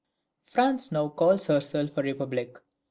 [0.47, 2.57] France now calls herself a republic.